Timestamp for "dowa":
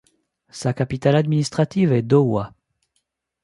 2.01-2.55